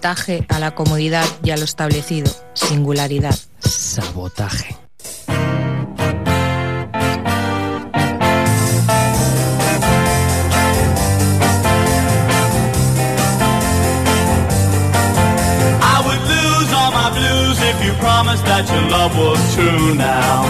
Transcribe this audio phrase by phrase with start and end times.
[0.00, 2.32] Sabotaje a la comodidad y a lo establecido.
[2.54, 3.34] Singularidad.
[3.58, 4.74] Sabotaje.
[15.82, 20.44] I would lose all my blues if you promised that your love was true now.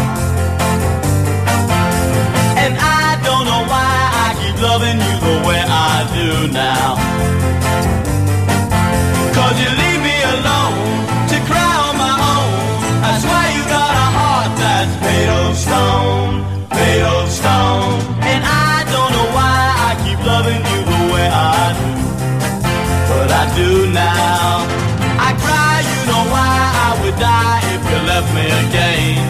[2.56, 7.19] And I don't know why I keep loving you the way I do now.
[17.00, 18.00] Of stone.
[18.22, 22.00] And I don't know why I keep loving you the way I do
[23.10, 24.64] but I do now.
[25.28, 26.54] I cry, you know why
[26.86, 29.26] I would die if you left me again.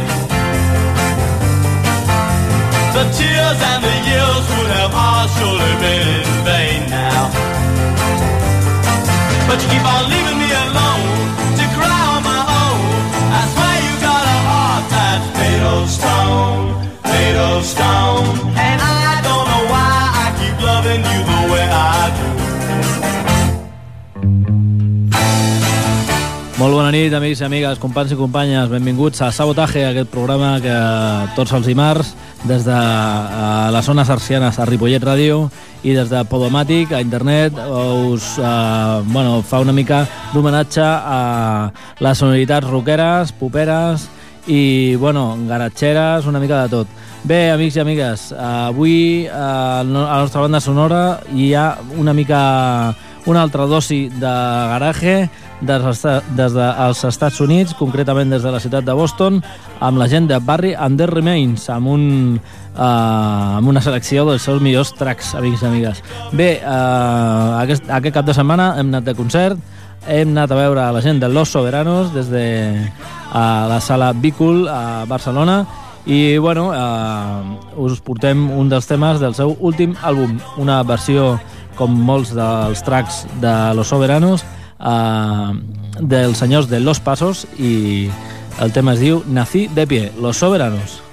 [2.95, 7.23] The tears and the years would have all surely been in vain now.
[9.49, 11.09] But you keep on leaving me alone
[11.59, 12.83] to cry on my own.
[13.39, 16.90] I swear you got a heart that's made stone,
[17.37, 18.27] of stone.
[18.57, 19.91] And I don't know why
[20.25, 22.29] I keep loving you the way I do.
[26.61, 28.69] Molt bona nit, amics i amigues, companys i companyes.
[28.69, 30.75] Benvinguts a Sabotaje, aquest programa que
[31.33, 32.13] tots els dimarts,
[32.45, 35.47] des de uh, les zones arcianes a Ripollet Ràdio
[35.81, 40.03] i des de Podomàtic a internet us uh, bueno, fa una mica
[40.35, 41.21] d'homenatge a
[42.01, 44.11] les sonoritats rockeres, poperes
[44.47, 47.01] i bueno, garatxeres, una mica de tot.
[47.21, 52.95] Bé, amics i amigues, avui uh, a la nostra banda sonora hi ha una mica
[53.29, 54.31] una altra dosi de
[54.71, 55.29] garatge
[55.61, 56.01] des,
[56.33, 59.37] des dels Estats Units, concretament des de la ciutat de Boston,
[59.85, 62.07] amb la gent de Barry and the Remains, amb, un,
[62.73, 66.01] uh, amb una selecció dels seus millors tracks, amics i amigues.
[66.33, 69.61] Bé, uh, aquest, aquest cap de setmana hem anat de concert,
[70.09, 72.49] hem anat a veure la gent de Los Soberanos des de
[72.81, 75.61] uh, la sala Bicul a Barcelona
[76.07, 81.35] i bueno, uh, us portem un dels temes del seu últim àlbum, una versió
[81.77, 84.45] com molts dels tracks de Los Soberanos
[84.81, 85.53] uh,
[86.01, 88.09] dels senyors de Los Pasos i
[88.61, 91.10] el tema es diu Nací de pie, Los Soberanos.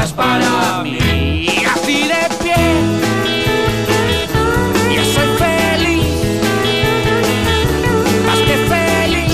[0.00, 1.48] cosas para mí.
[1.72, 2.54] Así de pie,
[5.38, 6.10] feliz,
[8.26, 8.38] más
[8.68, 9.30] feliz.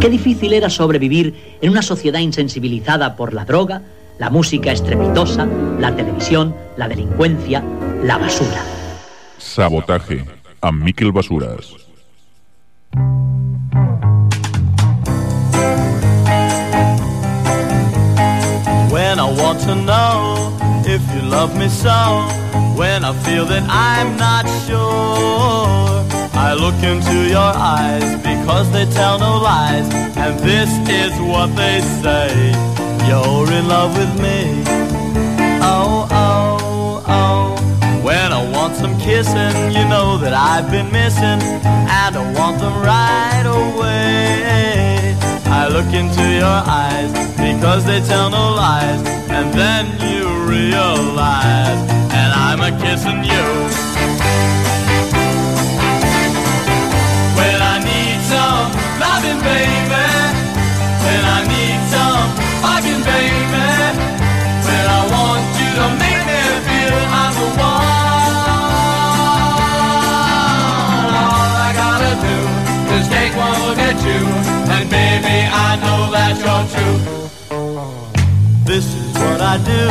[0.00, 3.82] Qué difícil era sobrevivir en una sociedad insensibilizada por la droga,
[4.18, 5.46] la música estrepitosa,
[5.78, 7.62] la televisión, la delincuencia,
[8.02, 8.62] la basura.
[9.36, 10.24] Sabotaje
[10.62, 11.89] a Miquel Basuras.
[12.92, 13.02] When
[19.20, 22.26] I want to know if you love me so,
[22.76, 26.04] when I feel that I'm not sure,
[26.34, 31.80] I look into your eyes because they tell no lies, and this is what they
[32.02, 32.52] say.
[33.06, 34.99] You're in love with me.
[38.70, 45.16] Want some kissing, you know that I've been missing, and I want them right away.
[45.46, 51.80] I look into your eyes because they tell no lies, and then you realize,
[52.12, 53.46] and I'm a kissing you.
[57.38, 58.70] When I need some
[59.00, 60.09] loving, baby.
[79.50, 79.82] I do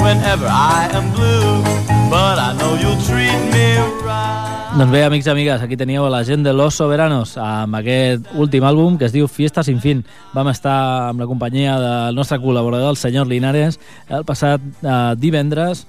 [0.00, 1.60] whenever I am blue,
[2.08, 4.72] but I know you'll treat me right.
[4.72, 8.64] Doncs bé, amics i amigues, aquí teníeu la gent de Los Soberanos amb aquest últim
[8.64, 10.00] àlbum que es diu Fiesta sin fin.
[10.32, 13.76] Vam estar amb la companyia del nostre col·laborador, el senyor Linares,
[14.08, 15.84] el passat eh, divendres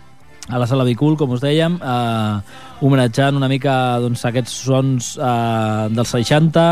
[0.49, 5.87] a la Sala Bicul, com us dèiem, eh, homenatjant una mica doncs, aquests sons eh,
[5.95, 6.67] dels 60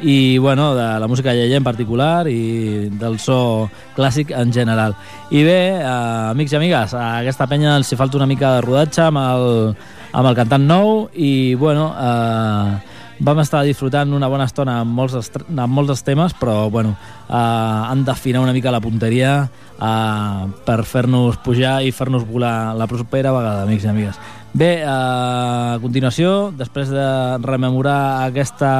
[0.00, 4.96] i bueno, de la música lleia en particular i del so clàssic en general.
[5.30, 8.64] I bé, eh, amics i amigues, a aquesta penya els hi falta una mica de
[8.64, 9.76] rodatge amb el,
[10.12, 12.92] amb el cantant nou i bueno, eh,
[13.22, 16.96] vam estar disfrutant una bona estona amb molts, amb molts temes, però bueno,
[17.28, 22.88] eh, han d'afinar una mica la punteria eh, per fer-nos pujar i fer-nos volar la
[22.90, 24.18] propera vegada, amics i amigues.
[24.52, 27.06] Bé, eh, a continuació, després de
[27.40, 28.72] rememorar aquesta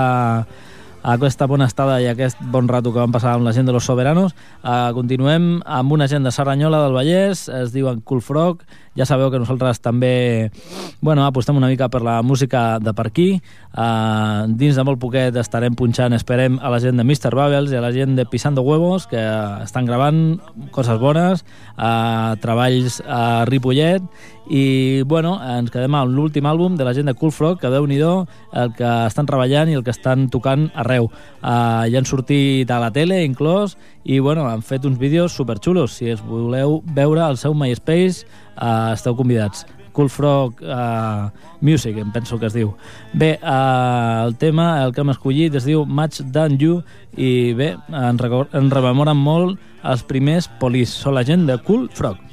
[1.02, 3.86] aquesta bona estada i aquest bon rato que vam passar amb la gent de los
[3.88, 4.36] soberanos.
[4.62, 8.62] Uh, continuem amb una gent de Serranyola del Vallès, es diuen Cool Frog.
[8.96, 10.50] Ja sabeu que nosaltres també
[11.00, 13.28] bueno, apostem una mica per la música de per aquí.
[13.72, 17.32] Uh, dins de molt poquet estarem punxant, esperem, a la gent de Mr.
[17.34, 19.22] Bubbles i a la gent de Pisando Huevos, que
[19.64, 20.38] estan gravant
[20.70, 21.42] coses bones,
[21.74, 24.04] uh, treballs a Ripollet,
[24.52, 27.86] i bueno, ens quedem amb l'últim àlbum de la gent de Cool Frog, que déu
[27.86, 31.08] nhi el que estan treballant i el que estan tocant arreu.
[31.42, 35.92] Uh, ja han sortit a la tele, inclòs, i bueno, han fet uns vídeos superxulos.
[35.98, 38.26] Si es voleu veure al seu MySpace,
[38.56, 39.66] uh, esteu convidats.
[39.92, 41.28] Cool Frog uh,
[41.60, 42.72] Music, em penso que es diu.
[43.12, 46.80] Bé, uh, el tema, el que hem escollit, es diu Much Than You,
[47.16, 50.94] i bé, ens, ens rememoren molt els primers polis.
[50.96, 52.31] Són la gent de Cool Frog.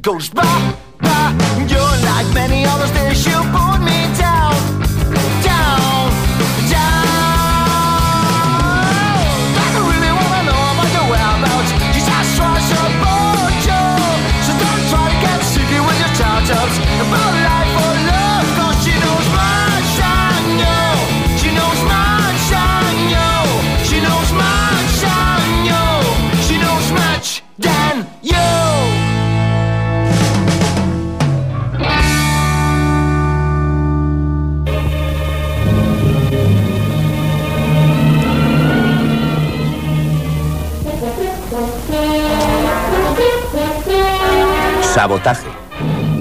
[0.00, 0.30] Goes,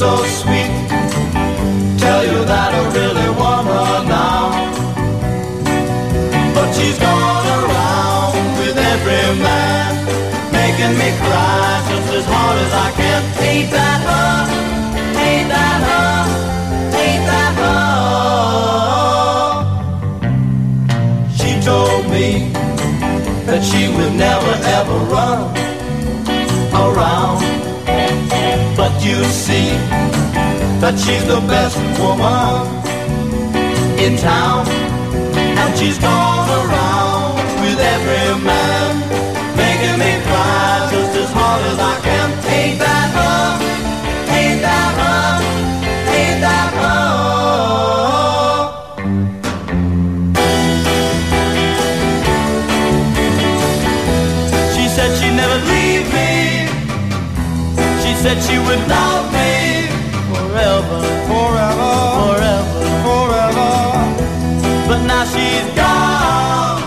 [0.00, 0.72] So sweet.
[2.00, 4.72] Tell you that I really want her now.
[6.54, 9.92] But she's gone around with every man,
[10.56, 13.20] making me cry just as hard as I can.
[13.44, 14.32] Ain't that her?
[15.28, 16.12] Ain't that her?
[17.04, 17.84] Ain't that her?
[21.38, 22.26] She told me
[23.44, 25.40] that she would never ever run
[29.10, 29.70] you see
[30.82, 32.62] that she's the best woman
[33.98, 34.62] in town.
[35.60, 38.92] And she's gone around with every man,
[39.56, 42.28] making me cry just as hard as I can.
[42.54, 42.99] Ain't that
[58.22, 59.88] said she would love me
[60.28, 61.00] forever,
[61.30, 63.70] forever, forever, forever.
[64.86, 66.84] But now she's gone.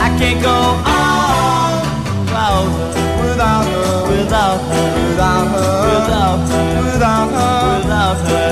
[0.00, 1.84] I can't go on
[2.24, 8.48] without her, without her, without her, without her, without her, without her, without her.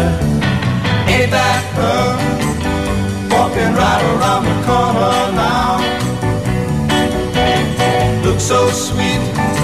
[1.09, 2.05] Ain't that her
[3.33, 5.81] walking right around the corner now?
[8.27, 9.56] Looks so sweet.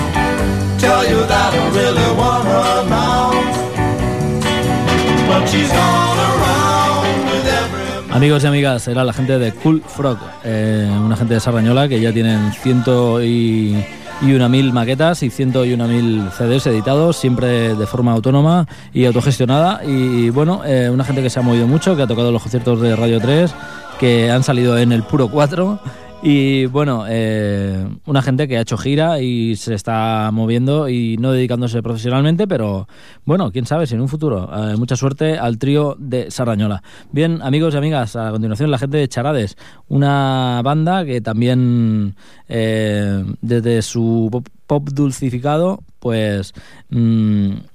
[8.11, 11.99] Amigos y amigas, era la gente de Cool Frog, eh, una gente de Sarrañola que
[11.99, 13.75] ya tienen ciento y,
[14.21, 18.67] y una mil maquetas y ciento y una mil CDs editados, siempre de forma autónoma
[18.93, 19.83] y autogestionada.
[19.85, 22.83] Y bueno, eh, una gente que se ha movido mucho, que ha tocado los conciertos
[22.83, 23.55] de Radio 3,
[23.99, 25.81] que han salido en el Puro 4.
[26.25, 31.33] Y bueno, eh, una gente que ha hecho gira y se está moviendo y no
[31.33, 32.87] dedicándose profesionalmente, pero
[33.25, 34.49] bueno, quién sabe si en un futuro.
[34.55, 36.81] Eh, mucha suerte al trío de Sarrañola.
[37.11, 39.57] Bien, amigos y amigas, a continuación la gente de Charades,
[39.89, 42.15] una banda que también
[42.49, 46.55] eh, desde su pop, pop dulcificado, pues...
[46.91, 47.72] mm,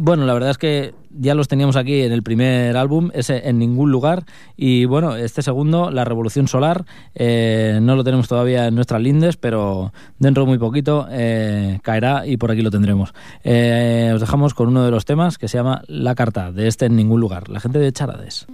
[0.00, 3.58] bueno, la verdad es que ya los teníamos aquí en el primer álbum, ese en
[3.58, 4.22] ningún lugar.
[4.56, 6.84] Y bueno, este segundo, La Revolución Solar,
[7.16, 12.24] eh, no lo tenemos todavía en nuestras lindes, pero dentro de muy poquito eh, caerá
[12.28, 13.12] y por aquí lo tendremos.
[13.42, 16.86] Eh, os dejamos con uno de los temas que se llama La Carta, de este
[16.86, 17.48] en ningún lugar.
[17.48, 18.46] La gente de Charades.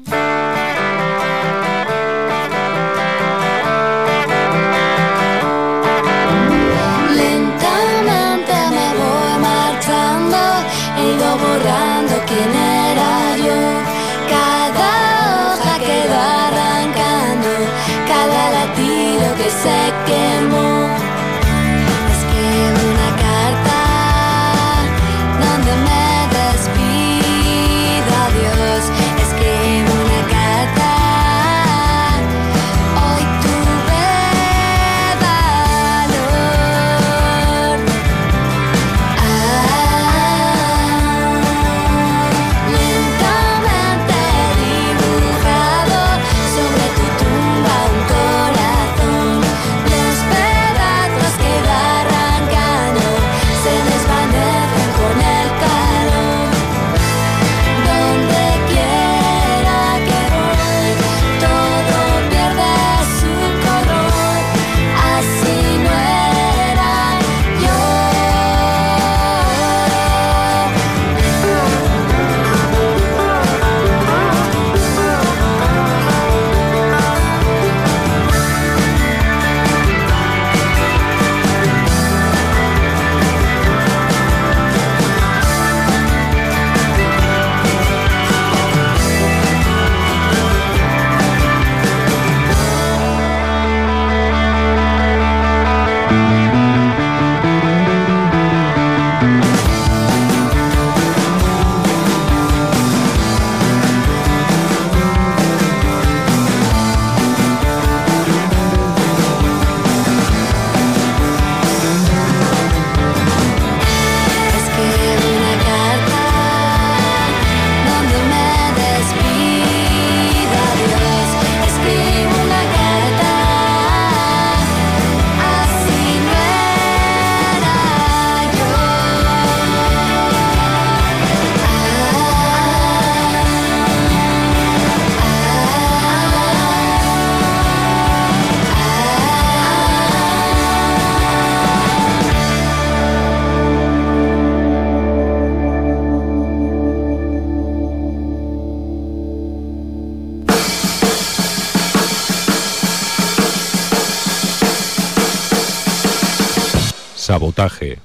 [157.44, 157.98] Sabotaje.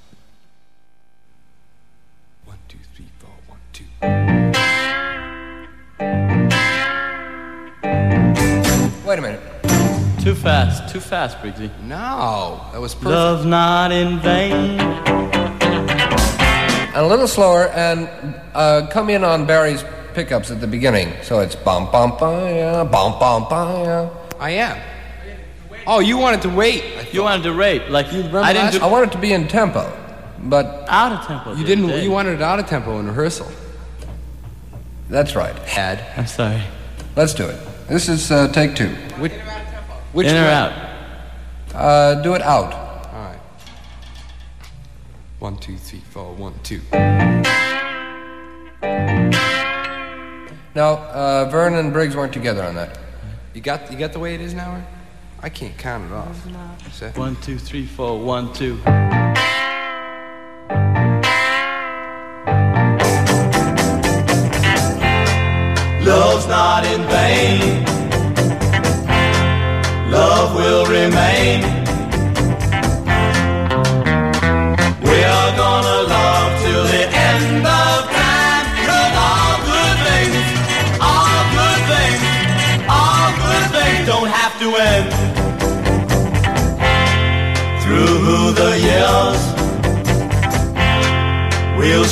[9.05, 9.39] Wait a minute.
[10.21, 11.71] Too fast, too fast, Briggsy.
[11.83, 13.11] No, that was perfect.
[13.11, 14.79] Love not in vain.
[16.89, 18.09] And a little slower, and
[18.53, 21.13] uh, come in on Barry's pickups at the beginning.
[21.23, 24.09] So it's bum bum bum yeah, bum bum bum yeah.
[24.39, 24.98] I am.
[25.91, 26.83] Oh, you wanted to wait.
[27.11, 28.73] You wanted to rate, like you remember I didn't.
[28.73, 29.91] last- I wanted it to be in tempo,
[30.43, 31.55] but out of tempo.
[31.55, 31.89] You didn't.
[32.03, 33.47] You wanted it out of tempo in rehearsal.
[35.09, 35.55] that's right.
[35.63, 36.05] Had.
[36.15, 36.61] I'm sorry.
[37.15, 37.59] Let's do it.
[37.87, 38.89] This is uh, take two.
[39.17, 39.31] Which,
[40.13, 40.73] which In or out?
[41.73, 42.71] Uh, do it out.
[42.71, 43.39] All right.
[45.39, 46.81] One, two, three, four, one, two.
[50.75, 52.99] Now, uh, Vern and Briggs weren't together on that.
[53.55, 53.91] You got.
[53.91, 54.75] You got the way it is now.
[54.75, 54.85] Or?
[55.41, 56.45] I can't count it off.
[56.87, 58.79] Is that- One, two, three, four, one, two.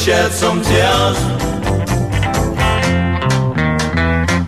[0.07, 1.17] Shed some tears.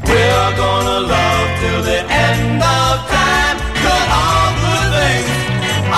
[0.09, 3.57] We're gonna love till the end of time.
[3.81, 5.27] 'Cause all good things,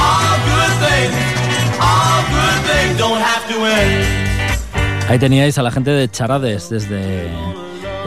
[0.03, 1.15] all good things,
[1.89, 5.09] all good things don't have to end.
[5.09, 7.29] Ahí teníais a la gente de Charades desde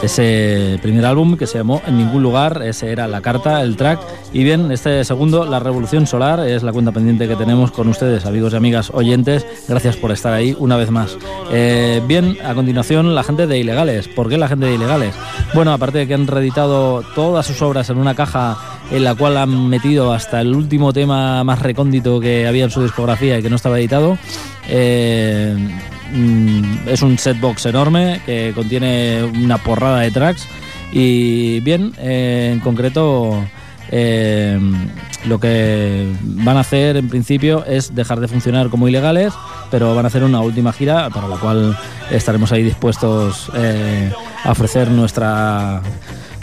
[0.05, 3.99] ese primer álbum que se llamó En ningún lugar, ese era la carta, el track.
[4.33, 8.25] Y bien, este segundo, La Revolución Solar, es la cuenta pendiente que tenemos con ustedes,
[8.25, 9.45] amigos y amigas oyentes.
[9.67, 11.17] Gracias por estar ahí una vez más.
[11.51, 14.07] Eh, bien, a continuación, la gente de Ilegales.
[14.07, 15.15] ¿Por qué la gente de Ilegales?
[15.53, 18.57] Bueno, aparte de que han reeditado todas sus obras en una caja
[18.91, 22.83] en la cual han metido hasta el último tema más recóndito que había en su
[22.83, 24.17] discografía y que no estaba editado,
[24.67, 25.55] eh,
[26.87, 30.47] es un setbox enorme que contiene una porrada de tracks
[30.91, 33.43] y bien, eh, en concreto
[33.91, 34.57] eh,
[35.25, 39.33] lo que van a hacer en principio es dejar de funcionar como ilegales,
[39.69, 41.77] pero van a hacer una última gira para la cual
[42.11, 44.09] estaremos ahí dispuestos eh,
[44.43, 45.81] a ofrecer nuestra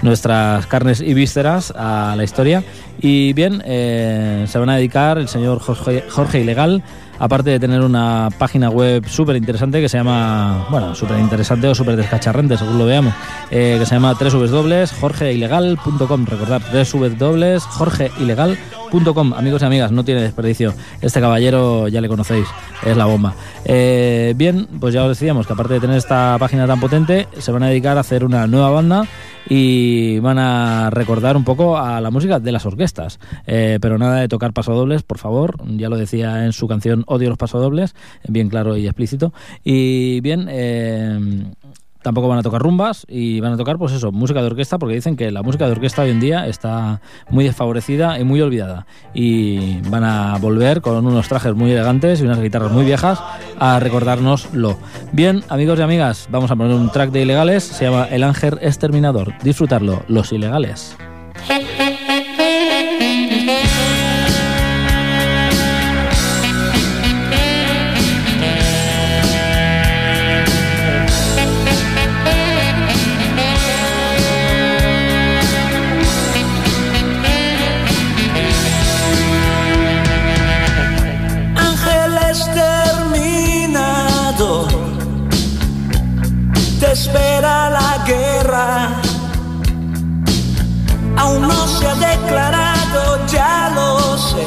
[0.02, 2.64] nuestras carnes y vísceras a la historia.
[3.00, 6.82] Y bien, se van a dedicar el señor Jorge Ilegal,
[7.22, 11.74] aparte de tener una página web súper interesante que se llama, bueno, súper interesante o
[11.74, 13.14] súper descacharrante, según lo veamos,
[13.48, 16.26] eh, que se llama www.jorgeilegal.com.
[16.26, 19.34] Recordad, www.jorgeilegal.com.
[19.34, 20.74] Amigos y amigas, no tiene desperdicio.
[21.00, 22.48] Este caballero ya le conocéis,
[22.84, 23.34] es la bomba.
[23.66, 27.52] Eh, bien, pues ya os decíamos que aparte de tener esta página tan potente, se
[27.52, 29.06] van a dedicar a hacer una nueva banda
[29.48, 33.18] y van a recordar un poco a la música de las orquestas.
[33.46, 35.56] Eh, pero nada de tocar pasodobles, por favor.
[35.76, 37.94] Ya lo decía en su canción Odio los pasodobles,
[38.28, 39.32] bien claro y explícito.
[39.64, 41.18] Y bien, eh,
[42.02, 44.94] tampoco van a tocar rumbas y van a tocar, pues eso, música de orquesta, porque
[44.94, 48.86] dicen que la música de orquesta hoy en día está muy desfavorecida y muy olvidada.
[49.14, 53.20] Y van a volver con unos trajes muy elegantes y unas guitarras muy viejas
[53.58, 54.76] a recordárnoslo.
[55.12, 58.58] Bien, amigos y amigas, vamos a poner un track de ilegales, se llama El Ángel
[58.60, 59.34] Exterminador.
[59.42, 60.96] Disfrutarlo, los ilegales.
[91.22, 94.44] Aún no se ha declarado, ya lo sé.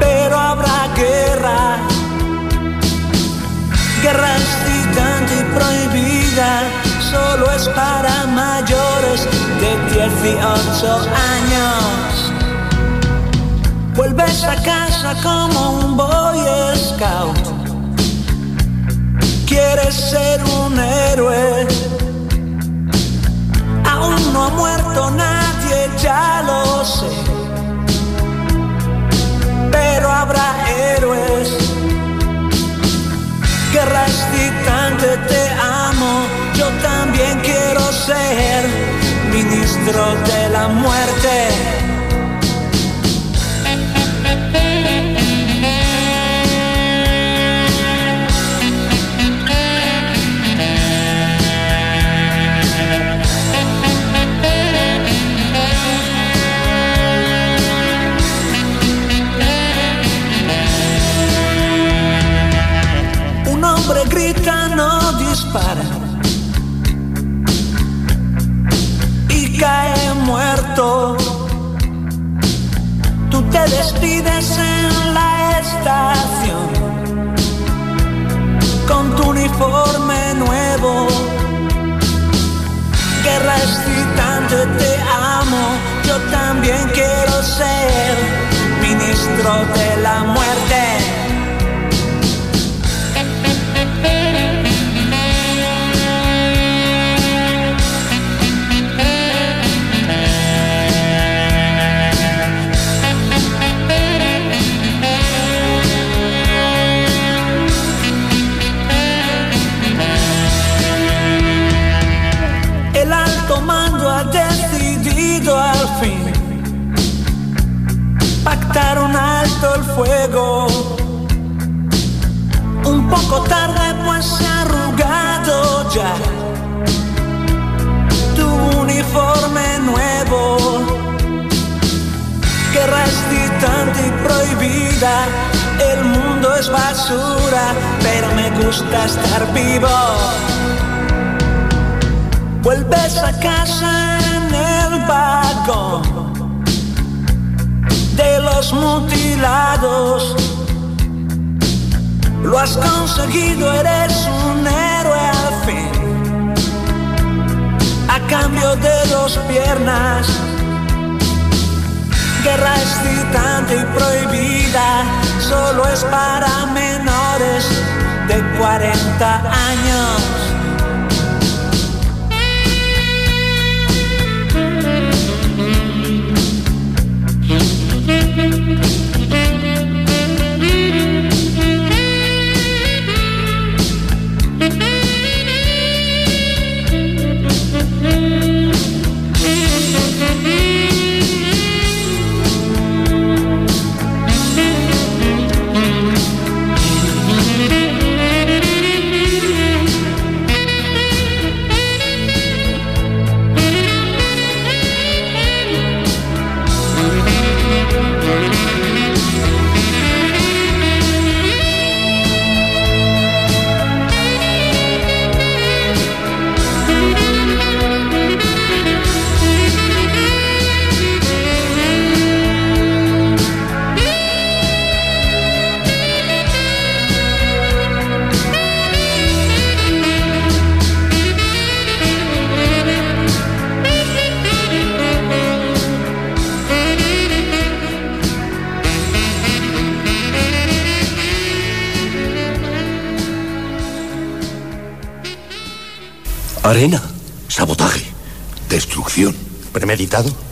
[0.00, 1.76] Pero habrá guerra,
[4.02, 6.50] guerra excitante y prohibida.
[7.12, 9.20] Solo es para mayores
[9.62, 10.96] de 18
[11.36, 12.32] años.
[13.94, 16.40] Vuelves a casa como un boy
[16.74, 17.38] scout.
[19.46, 21.68] Quieres ser un héroe.
[23.98, 27.10] Aún no ha muerto nadie, ya lo sé.
[29.72, 31.48] Pero habrá héroes.
[33.72, 36.12] Guerra excitante, te amo.
[36.54, 38.68] Yo también quiero ser
[39.32, 41.87] ministro de la muerte.
[69.30, 71.16] Y cae muerto.
[73.30, 76.68] Tú te despides en la estación
[78.86, 81.06] con tu uniforme nuevo.
[83.24, 85.00] Guerra excitante, te
[85.40, 85.64] amo.
[86.06, 88.17] Yo también quiero ser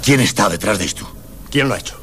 [0.06, 1.04] ¿Quién está detrás de esto?
[1.50, 1.96] ¿Quién lo ha hecho?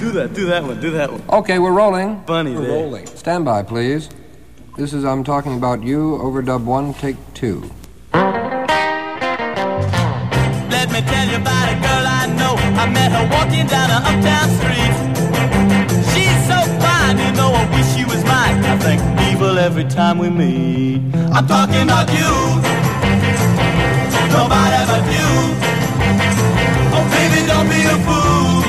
[0.00, 1.22] Do that, do that one, do that one.
[1.28, 2.20] Okay, we're rolling.
[2.26, 2.70] Funny We're there.
[2.82, 3.06] rolling.
[3.06, 4.08] Stand by, please.
[4.76, 6.18] This is I'm talking about you.
[6.20, 7.70] Overdub one, take two.
[19.68, 20.96] Every time we meet.
[21.36, 22.32] I'm talking about you.
[24.32, 25.30] Nobody but you.
[26.96, 28.64] Oh, baby, don't be a fool.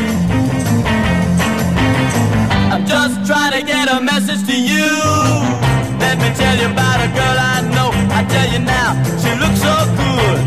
[2.74, 4.92] I'm just trying to get a message to you.
[6.04, 7.90] Let me tell you about a girl I know.
[8.20, 8.90] I tell you now,
[9.24, 10.40] she looks so good.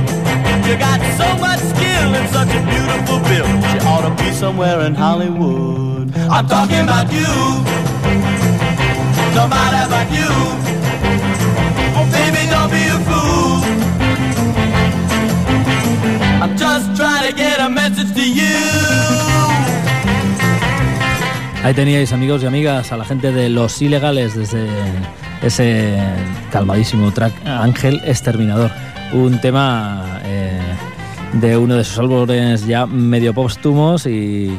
[0.68, 3.48] You got so much skill and such a beautiful build.
[3.70, 6.14] She ought to be somewhere in Hollywood.
[6.14, 8.41] I'm talking about you.
[21.64, 24.66] Ahí teníais, amigos y amigas, a la gente de Los Ilegales desde
[25.42, 25.96] ese
[26.50, 28.70] calmadísimo track Ángel Exterminador.
[29.12, 30.58] Un tema eh,
[31.34, 34.58] de uno de sus álbumes ya medio póstumos y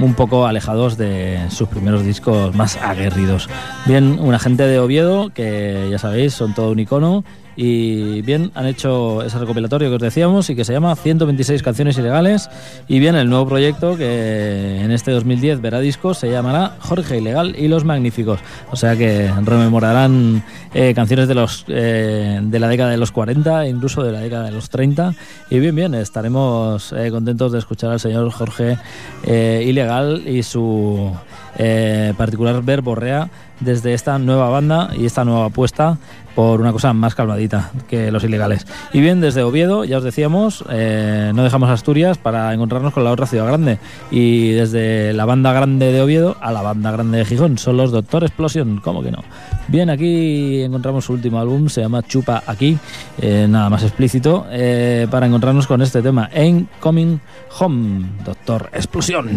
[0.00, 3.48] un poco alejados de sus primeros discos más aguerridos.
[3.86, 7.24] Bien, una gente de Oviedo que ya sabéis, son todo un icono
[7.60, 11.98] Y bien, han hecho ese recopilatorio que os decíamos y que se llama 126 canciones
[11.98, 12.48] ilegales.
[12.86, 17.56] Y bien, el nuevo proyecto que en este 2010 verá discos se llamará Jorge Ilegal
[17.58, 18.38] y los Magníficos.
[18.70, 23.66] O sea que rememorarán eh, canciones de los eh, de la década de los 40,
[23.66, 25.16] incluso de la década de los 30.
[25.50, 28.78] Y bien, bien, estaremos eh, contentos de escuchar al señor Jorge
[29.26, 31.12] Ilegal y su
[31.58, 33.28] eh, particular verborrea
[33.60, 35.98] desde esta nueva banda y esta nueva apuesta
[36.36, 38.64] por una cosa más calmadita que los ilegales.
[38.92, 43.10] Y bien, desde Oviedo, ya os decíamos, eh, no dejamos Asturias para encontrarnos con la
[43.10, 43.80] otra ciudad grande.
[44.12, 47.90] Y desde la banda grande de Oviedo a la banda grande de Gijón, son los
[47.90, 49.24] Doctor Explosion, ¿cómo que no?
[49.66, 52.78] Bien, aquí encontramos su último álbum, se llama Chupa Aquí,
[53.20, 54.46] eh, nada más explícito,
[55.10, 57.18] para encontrarnos con este tema, Ain't Coming
[57.58, 59.28] Home, Doctor Explosión.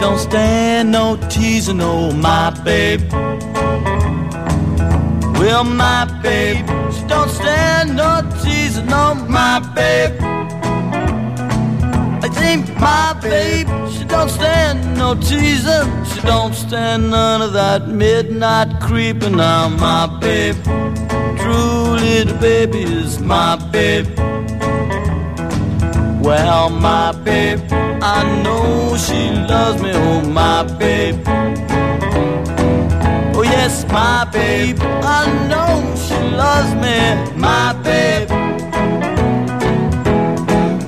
[0.00, 3.02] Don't stand no teasing, oh, my babe.
[5.38, 10.16] Well, my babe, she don't stand no teasing, oh my babe.
[12.24, 17.88] I think my babe, she don't stand no teasing, she don't stand none of that
[17.88, 19.36] midnight creeping.
[19.36, 20.56] Now, my babe,
[21.40, 24.08] true little baby is my babe.
[26.22, 27.60] Well, my babe,
[28.02, 28.59] I know
[29.46, 31.20] loves me, oh my babe.
[33.36, 36.98] Oh yes, my babe, I know she loves me,
[37.38, 38.28] my babe.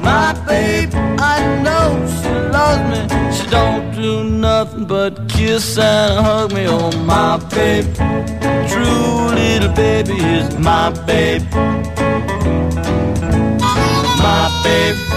[0.03, 1.89] My babe, I know
[2.21, 3.01] she loves me.
[3.37, 7.87] She don't do nothing but kiss and hug me, oh my babe.
[8.69, 11.43] True little baby is my babe.
[14.23, 15.12] My babe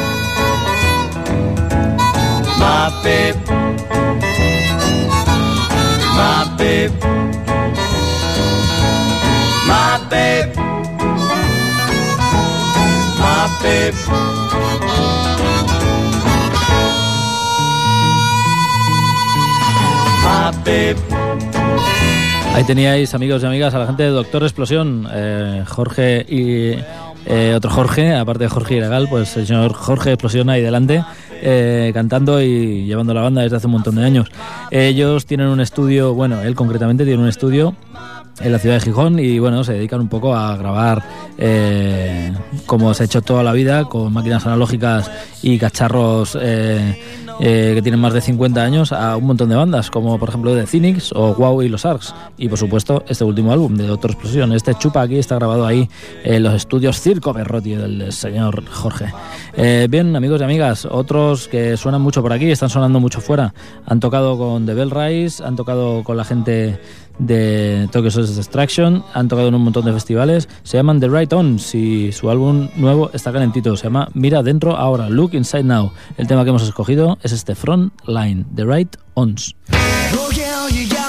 [22.53, 26.75] Ahí teníais, amigos y amigas, a la gente de Doctor Explosión, eh, Jorge y
[27.25, 31.03] eh, otro Jorge, aparte de Jorge Ilegal, pues el señor Jorge Explosión ahí delante,
[31.41, 34.29] eh, cantando y llevando la banda desde hace un montón de años.
[34.71, 37.75] Ellos tienen un estudio, bueno, él concretamente tiene un estudio
[38.41, 41.03] en la ciudad de Gijón y bueno, se dedican un poco a grabar
[41.37, 42.33] eh,
[42.65, 45.09] como se ha hecho toda la vida, con máquinas analógicas
[45.41, 46.37] y cacharros
[47.39, 50.55] eh, que tienen más de 50 años, a un montón de bandas, como por ejemplo
[50.55, 52.13] The Cynics o Wow y los Arcs.
[52.37, 54.53] Y por supuesto, este último álbum de Doctor Explosión.
[54.53, 55.89] Este chupa aquí está grabado ahí
[56.23, 59.11] en los estudios Circo Berrotti del señor Jorge.
[59.57, 63.53] Eh, bien, amigos y amigas, otros que suenan mucho por aquí, están sonando mucho fuera.
[63.85, 66.79] Han tocado con The Bell Rise, han tocado con la gente
[67.19, 71.31] de Tokyo Soul Distraction, han tocado en un montón de festivales, se llaman The Right
[71.33, 75.91] Ons y su álbum nuevo está calentito, se llama Mira Dentro Ahora, Look Inside Now.
[76.17, 79.55] El tema que hemos escogido es este Front Line, The Right Ons.
[80.17, 81.04] Oh, got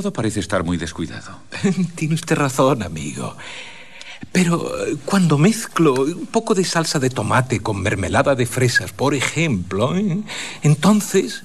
[0.00, 1.40] todo parece estar muy descuidado.
[1.94, 3.36] Tiene usted razón, amigo.
[4.32, 9.14] Pero eh, cuando mezclo un poco de salsa de tomate con mermelada de fresas, por
[9.14, 10.22] ejemplo, ¿eh?
[10.62, 11.44] entonces...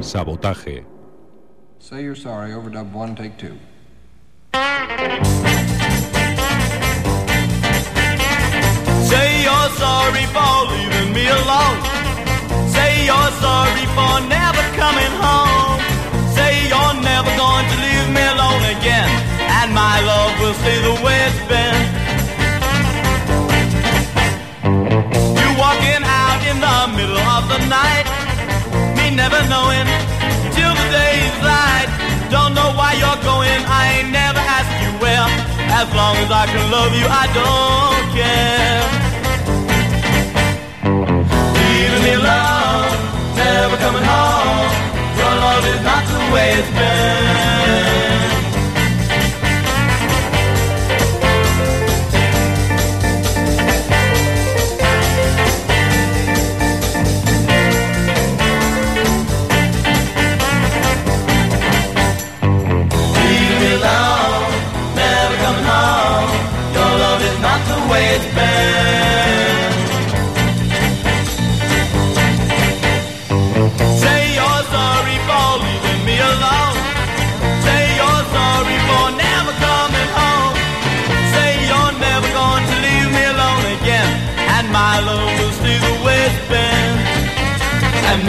[0.00, 0.84] Sabotaje.
[1.78, 3.54] Say you're sorry, overdub one, take two.
[9.10, 11.78] Say you're sorry for leaving me alone.
[12.74, 15.79] Say you're sorry for never coming home.
[17.00, 19.08] Never going to leave me alone again.
[19.60, 21.76] And my love will stay the way it's been.
[25.40, 28.06] You walking out in the middle of the night.
[28.96, 29.88] Me never knowing
[30.52, 31.88] till the day's light.
[32.30, 33.60] Don't know why you're going.
[33.64, 35.26] I ain't never asked you where.
[35.72, 38.84] As long as I can love you, I don't care.
[41.56, 42.92] Leaving me alone,
[43.36, 44.79] never coming home.
[45.40, 47.59] Love is not the way it's been.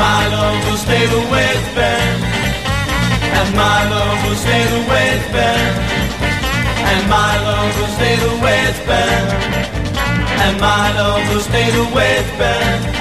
[0.01, 2.17] My love will stay the way it's been.
[3.37, 5.73] And my love will stay the way it's been.
[6.91, 9.25] And my love will stay the way it's been.
[10.45, 13.00] And my love will stay the way it's been.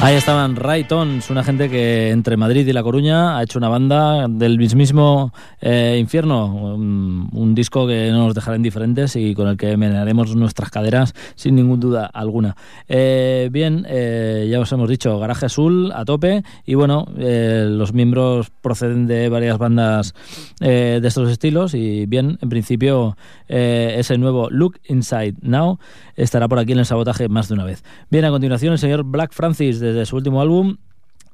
[0.00, 4.28] Ahí estaban Raytons, una gente que entre Madrid y La Coruña ha hecho una banda
[4.28, 9.76] del mismísimo eh, infierno, un, disco que no nos dejará indiferentes y con el que
[9.76, 12.56] menearemos nuestras caderas sin ninguna duda alguna.
[12.86, 18.50] Eh, bien, eh, ya os hemos dicho, Garaje Azul a tope y bueno, los miembros
[18.50, 20.14] proceden de varias bandas
[20.60, 23.16] de estos estilos y bien, en principio
[23.48, 25.80] ese nuevo Look Inside Now
[26.14, 27.82] estará por aquí en el sabotaje más de una vez.
[28.10, 30.76] Bien, a continuación el señor Black Francis desde su último álbum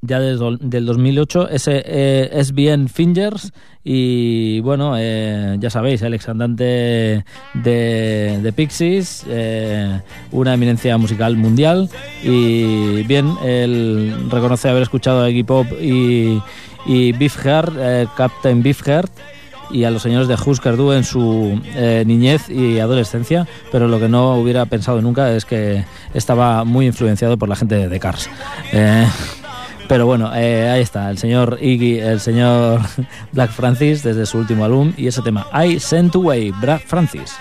[0.06, 3.52] ya desde del 2008, ese eh, es bien Fingers.
[3.82, 7.24] Y bueno, eh, ya sabéis, el ex andante
[7.54, 10.00] de, de Pixies, eh,
[10.30, 11.88] una eminencia musical mundial.
[12.22, 16.40] Y bien, él reconoce haber escuchado a Iggy Pop y,
[16.86, 19.10] y Beefheart, Captain Beefheart
[19.74, 23.98] y a los señores de Husker Du en su eh, niñez y adolescencia, pero lo
[23.98, 28.30] que no hubiera pensado nunca es que estaba muy influenciado por la gente de Cars.
[28.72, 29.04] Eh,
[29.88, 32.82] pero bueno, eh, ahí está, el señor Iggy, el señor
[33.32, 37.34] Black Francis desde su último álbum y ese tema, I Sent Away, Black Francis.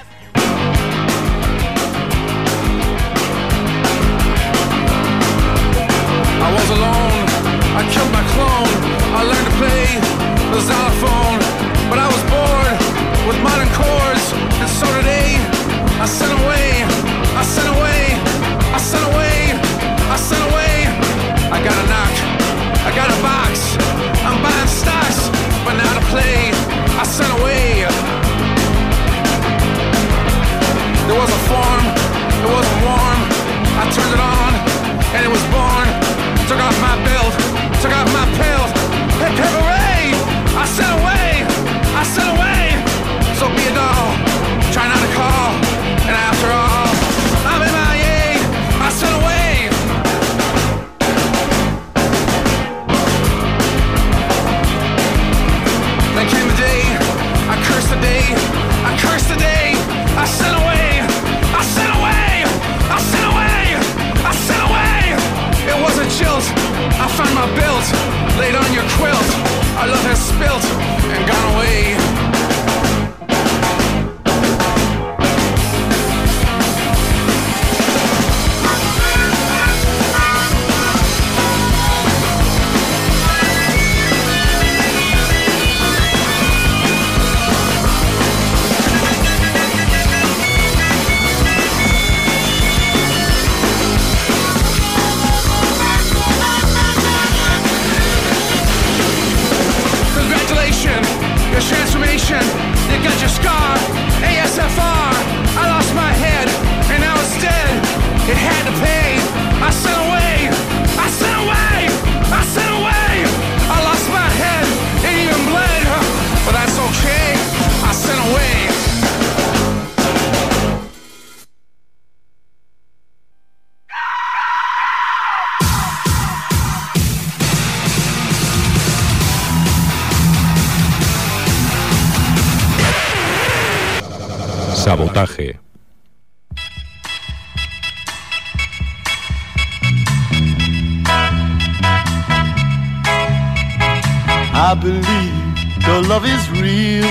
[144.55, 147.07] I believe your love is real.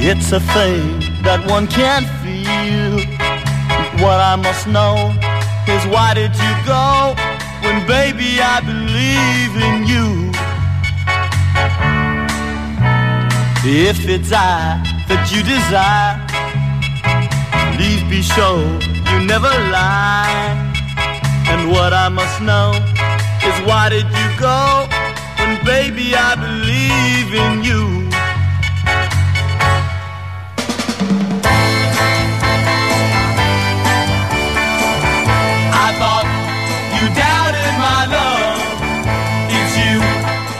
[0.00, 2.96] It's a thing that one can't feel.
[4.02, 5.12] What I must know
[5.68, 7.14] is why did you go
[7.62, 10.32] when, baby, I believe in you?
[13.64, 16.21] If it's I that you desire,
[18.12, 18.60] be sure
[19.10, 20.52] you never lie.
[21.48, 22.68] And what I must know
[23.48, 24.86] is why did you go
[25.38, 28.11] when, baby, I believe in you?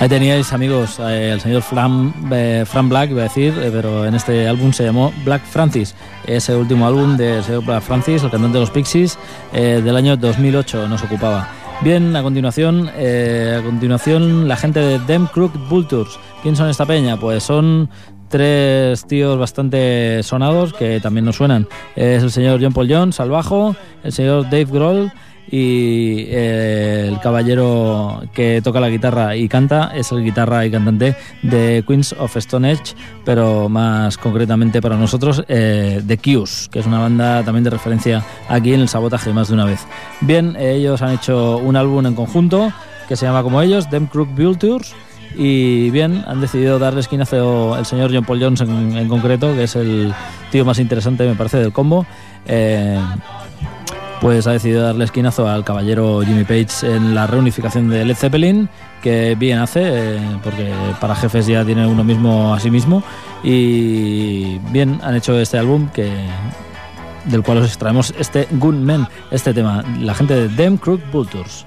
[0.03, 4.05] Ahí teníais, amigos, eh, el señor Fran, eh, Fran Black, iba a decir, eh, pero
[4.05, 5.95] en este álbum se llamó Black Francis.
[6.27, 9.17] Ese último álbum del señor Black Francis, el cantante de los Pixies,
[9.53, 11.49] eh, del año 2008 nos ocupaba.
[11.83, 16.19] Bien, a continuación, eh, a continuación la gente de Dem Crooked Vultures.
[16.43, 17.17] ¿Quién son esta peña?
[17.17, 17.89] Pues son
[18.29, 21.69] tres tíos bastante sonados que también nos suenan.
[21.95, 25.13] Es el señor John Paul Jones al bajo, el señor Dave Grohl
[25.51, 31.17] y eh, el caballero que toca la guitarra y canta es el guitarra y cantante
[31.43, 36.87] de Queens of Stone Age, pero más concretamente para nosotros eh, The Q's, que es
[36.87, 39.87] una banda también de referencia aquí en el sabotaje más de una vez.
[40.21, 42.73] Bien, ellos han hecho un álbum en conjunto
[43.09, 44.95] que se llama como ellos, Them Crook Vultures.
[45.35, 49.65] Y bien, han decidido darle esquinazo el señor John Paul Jones en, en concreto, que
[49.65, 50.13] es el
[50.51, 52.05] tío más interesante, me parece, del combo.
[52.47, 52.99] Eh,
[54.23, 58.69] pues ha decidido darle esquinazo al caballero Jimmy Page en la reunificación de Led Zeppelin,
[59.03, 63.03] que bien hace, eh, porque para jefes ya tiene uno mismo a sí mismo.
[63.43, 66.09] Y bien, han hecho este álbum que
[67.25, 71.67] del cual os extraemos este Good Men, este tema, la gente de Dem Crook Vultures.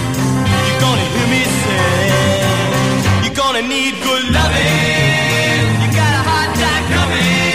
[3.61, 5.65] gonna need good loving.
[5.81, 7.51] You got a hard time coming.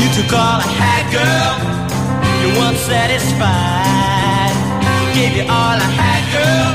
[0.00, 1.54] You took all I had, girl.
[2.40, 4.54] You weren't satisfied.
[5.14, 6.70] Gave you all I had, girl.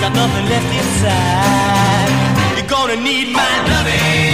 [0.00, 2.10] Got nothing left inside.
[2.56, 4.33] You're gonna need my loving.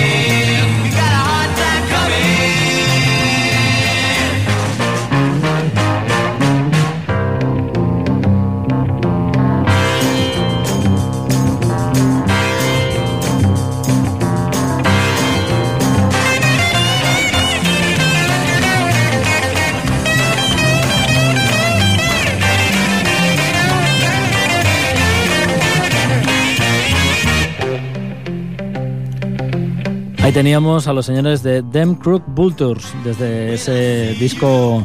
[30.41, 34.83] Teníamos a los señores de Dem Crook Vultures desde ese disco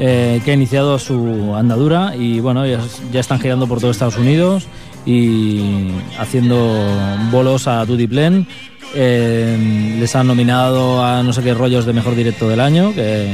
[0.00, 2.80] eh, que ha iniciado su andadura y bueno, ya,
[3.12, 4.66] están girando por todo Estados Unidos
[5.04, 6.58] y haciendo
[7.30, 8.48] bolos a Tutti Plen.
[8.96, 13.32] Eh, les han nominado a no sé qué rollos de mejor directo del año, que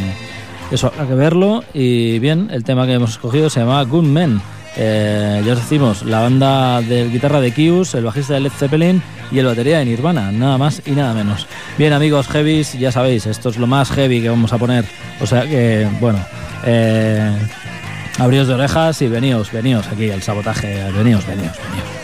[0.70, 1.64] eso habrá que verlo.
[1.72, 4.42] Y bien, el tema que hemos escogido se llama Good Men.
[4.76, 9.02] Eh, ya os decimos, la banda de guitarra de Kius, el bajista de Led Zeppelin
[9.33, 11.47] y el batería de Nirvana, nada más y nada menos.
[11.78, 14.85] Bien amigos heavies, ya sabéis, esto es lo más heavy que vamos a poner.
[15.20, 16.18] O sea que, bueno,
[16.64, 17.35] eh,
[18.18, 22.01] abríos de orejas y veníos, veníos aquí al sabotaje, veníos, veníos, veníos.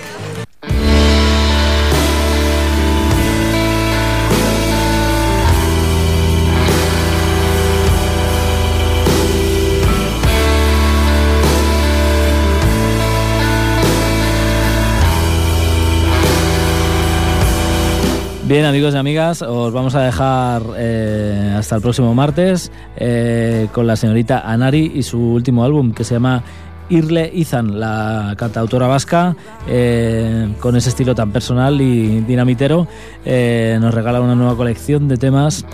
[18.48, 23.86] Bien, amigos y amigas, os vamos a dejar eh, hasta el próximo martes eh, con
[23.86, 26.42] la señorita Anari y su último álbum que se llama
[26.88, 29.36] Irle Izan, la cantautora vasca,
[29.68, 32.88] eh, con ese estilo tan personal y dinamitero,
[33.26, 35.66] nos regala una nueva colección de temas.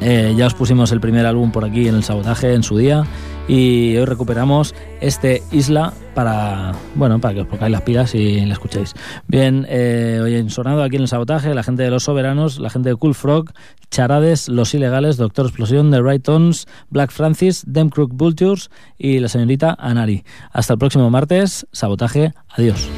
[0.00, 3.04] Ya os pusimos el primer álbum por aquí en el sabotaje en su día
[3.48, 8.52] y hoy recuperamos este Isla para bueno para que os pongáis las pilas y la
[8.52, 8.94] escuchéis.
[9.26, 12.70] Bien, eh, hoy en sonado aquí en el sabotaje la gente de los soberanos, la
[12.70, 13.52] gente de Cool Frog,
[13.90, 19.28] Charades, Los Ilegales, Doctor Explosión, The Right Tones, Black Francis, Dem Crook Vultures y la
[19.28, 20.24] señorita Anari.
[20.52, 22.88] Hasta el próximo martes, sabotaje, adiós.